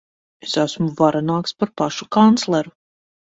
Es 0.45 0.53
esmu 0.61 0.85
varenāks 1.01 1.53
par 1.59 1.73
pašu 1.81 2.09
kancleru. 2.17 2.73